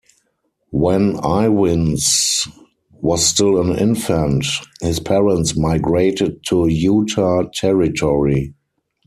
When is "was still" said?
2.91-3.61